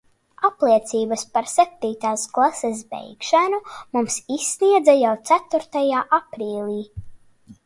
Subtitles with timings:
[0.47, 3.61] Apliecības par septītās klases beigšanu
[3.99, 6.81] mums izsniedza jau ceturtajā aprīlī.